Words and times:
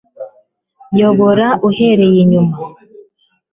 Yobora 0.99 1.47
uhereye 1.67 2.17
inyuma 2.25 2.55